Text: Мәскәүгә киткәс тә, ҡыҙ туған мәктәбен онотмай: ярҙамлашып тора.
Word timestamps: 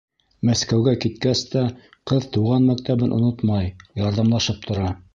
Мәскәүгә 0.47 0.93
киткәс 1.03 1.43
тә, 1.51 1.63
ҡыҙ 2.13 2.27
туған 2.39 2.67
мәктәбен 2.73 3.17
онотмай: 3.21 3.73
ярҙамлашып 4.07 4.69
тора. 4.69 4.93